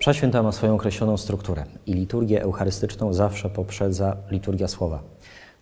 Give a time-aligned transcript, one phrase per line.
[0.00, 5.02] Msza święta ma swoją określoną strukturę i liturgię eucharystyczną zawsze poprzedza liturgia słowa.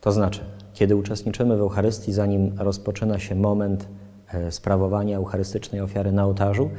[0.00, 0.41] To znaczy,
[0.75, 3.88] kiedy uczestniczymy w Eucharystii, zanim rozpoczyna się moment
[4.35, 6.70] e, sprawowania eucharystycznej ofiary na ołtarzu,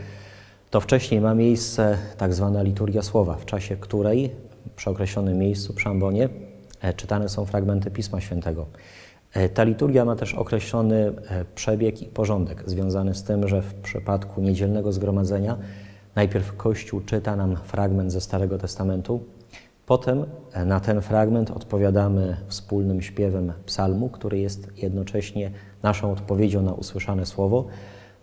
[0.70, 4.32] to wcześniej ma miejsce tak zwana liturgia słowa, w czasie której
[4.76, 6.30] przy określonym miejscu, przy ambonie,
[6.82, 8.66] e, czytane są fragmenty Pisma Świętego.
[9.34, 11.14] E, ta liturgia ma też określony
[11.56, 15.58] przebieg i porządek związany z tym, że w przypadku niedzielnego zgromadzenia
[16.16, 19.24] najpierw Kościół czyta nam fragment ze Starego Testamentu,
[19.90, 20.26] Potem
[20.66, 25.52] na ten fragment odpowiadamy wspólnym śpiewem psalmu, który jest jednocześnie
[25.84, 27.66] naszą odpowiedzią na usłyszane słowo.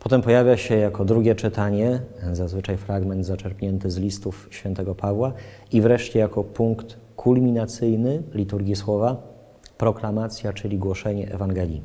[0.00, 2.00] Potem pojawia się jako drugie czytanie,
[2.32, 5.32] zazwyczaj fragment zaczerpnięty z listów świętego Pawła
[5.73, 9.16] i wreszcie jako punkt kulminacyjny liturgii słowa
[9.78, 11.82] proklamacja, czyli głoszenie Ewangelii.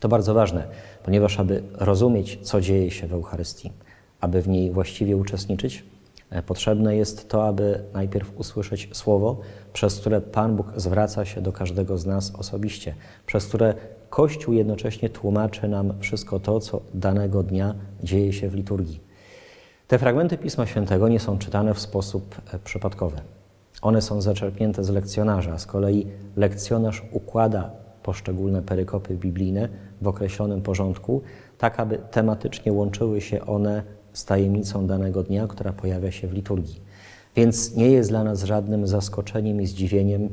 [0.00, 0.64] To bardzo ważne,
[1.04, 3.72] ponieważ aby rozumieć, co dzieje się w Eucharystii,
[4.20, 5.84] aby w niej właściwie uczestniczyć,
[6.30, 9.40] E, potrzebne jest to, aby najpierw usłyszeć słowo,
[9.72, 12.94] przez które Pan Bóg zwraca się do każdego z nas osobiście,
[13.26, 13.74] przez które
[14.10, 19.00] Kościół jednocześnie tłumaczy nam wszystko to, co danego dnia dzieje się w liturgii.
[19.88, 23.16] Te fragmenty Pisma Świętego nie są czytane w sposób e, przypadkowy.
[23.82, 26.06] One są zaczerpnięte z lekcjonarza, z kolei
[26.36, 27.70] lekcjonarz układa
[28.02, 29.68] poszczególne perykopy biblijne
[30.02, 31.22] w określonym porządku,
[31.58, 36.80] tak aby tematycznie łączyły się one z tajemnicą danego dnia, która pojawia się w liturgii.
[37.36, 40.28] Więc nie jest dla nas żadnym zaskoczeniem i zdziwieniem,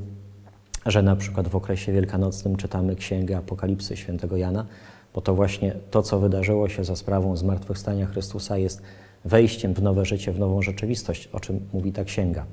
[0.86, 4.66] że na przykład w okresie wielkanocnym czytamy Księgę Apokalipsy świętego Jana,
[5.14, 8.82] bo to właśnie to, co wydarzyło się za sprawą zmartwychwstania Chrystusa, jest
[9.26, 12.46] wejściem w nowe życie, w nową rzeczywistość, o czym mówi ta księga.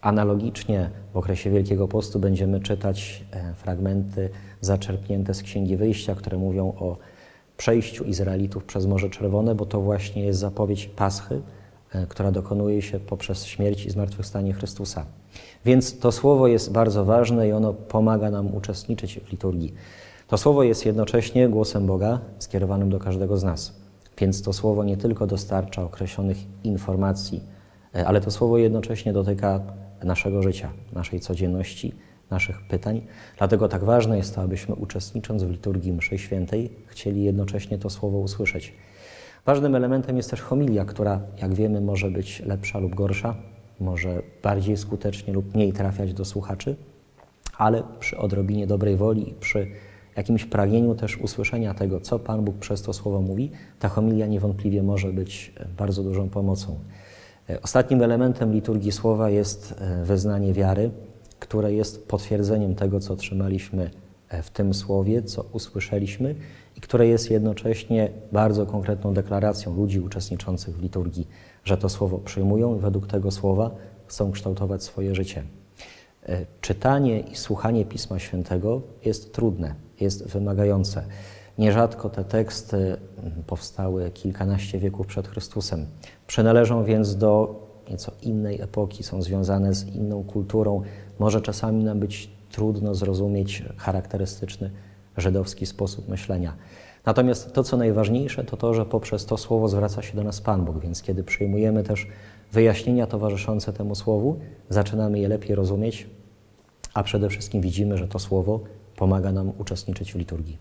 [0.00, 4.30] Analogicznie w okresie Wielkiego Postu będziemy czytać e, fragmenty
[4.60, 6.96] zaczerpnięte z Księgi Wyjścia, które mówią o
[7.58, 11.40] przejściu Izraelitów przez Morze Czerwone, bo to właśnie jest zapowiedź Paschy,
[11.92, 15.06] e, która dokonuje się poprzez śmierć i zmartwychwstanie Chrystusa.
[15.64, 19.74] Więc to słowo jest bardzo ważne i ono pomaga nam uczestniczyć w liturgii.
[20.28, 23.72] To słowo jest jednocześnie głosem Boga skierowanym do każdego z nas.
[24.18, 27.42] Więc to słowo nie tylko dostarcza określonych informacji,
[27.94, 29.60] e, ale to słowo jednocześnie dotyka
[30.04, 31.94] naszego życia, naszej codzienności
[32.30, 33.02] naszych pytań.
[33.38, 38.18] Dlatego tak ważne jest to, abyśmy uczestnicząc w liturgii mszy świętej chcieli jednocześnie to słowo
[38.18, 38.74] usłyszeć.
[39.46, 43.34] Ważnym elementem jest też homilia, która, jak wiemy, może być lepsza lub gorsza,
[43.80, 46.76] może bardziej skutecznie lub mniej trafiać do słuchaczy,
[47.58, 49.66] ale przy odrobinie dobrej woli i przy
[50.16, 54.82] jakimś pragnieniu też usłyszenia tego, co Pan Bóg przez to słowo mówi, ta homilia niewątpliwie
[54.82, 56.78] może być bardzo dużą pomocą.
[57.62, 60.90] Ostatnim elementem liturgii słowa jest e, wyznanie wiary,
[61.38, 63.90] które jest potwierdzeniem tego, co otrzymaliśmy
[64.28, 66.34] e, w tym słowie, co usłyszeliśmy
[66.76, 71.28] i które jest jednocześnie bardzo konkretną deklaracją ludzi uczestniczących w liturgii,
[71.64, 73.70] że to słowo przyjmują i według tego słowa
[74.06, 75.42] chcą kształtować swoje życie.
[76.26, 81.04] E, czytanie i słuchanie Pisma Świętego jest trudne, jest wymagające.
[81.58, 85.86] Nierzadko te teksty mm, powstały kilkanaście wieków przed Chrystusem.
[86.26, 90.82] Przynależą więc do nieco innej epoki, są związane z inną kulturą,
[91.18, 94.70] może czasami nam być trudno zrozumieć charakterystyczny
[95.16, 96.56] żydowski sposób myślenia.
[97.06, 100.64] Natomiast to, co najważniejsze, to to, że poprzez to słowo zwraca się do nas Pan
[100.64, 102.06] Bóg, więc kiedy przyjmujemy też
[102.52, 104.38] wyjaśnienia towarzyszące temu słowu,
[104.68, 106.06] zaczynamy je lepiej rozumieć,
[106.94, 108.60] a przede wszystkim widzimy, że to słowo
[108.96, 110.58] pomaga nam uczestniczyć w liturgii.